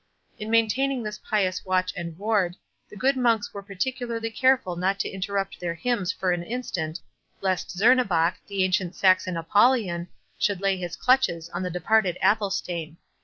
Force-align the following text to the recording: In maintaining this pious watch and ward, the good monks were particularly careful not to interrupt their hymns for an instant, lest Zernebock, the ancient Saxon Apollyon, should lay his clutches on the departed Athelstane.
In 0.39 0.49
maintaining 0.49 1.03
this 1.03 1.19
pious 1.19 1.63
watch 1.63 1.93
and 1.95 2.17
ward, 2.17 2.55
the 2.89 2.95
good 2.95 3.15
monks 3.15 3.53
were 3.53 3.61
particularly 3.61 4.31
careful 4.31 4.75
not 4.75 4.97
to 5.01 5.07
interrupt 5.09 5.59
their 5.59 5.75
hymns 5.75 6.11
for 6.11 6.31
an 6.31 6.41
instant, 6.41 6.99
lest 7.39 7.77
Zernebock, 7.77 8.37
the 8.47 8.63
ancient 8.63 8.95
Saxon 8.95 9.37
Apollyon, 9.37 10.07
should 10.39 10.59
lay 10.59 10.75
his 10.75 10.95
clutches 10.95 11.49
on 11.49 11.61
the 11.61 11.69
departed 11.69 12.17
Athelstane. 12.19 12.97